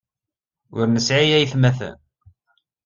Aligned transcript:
Ur 0.77 0.85
nesɛi 0.87 1.31
aytmaten. 1.37 1.95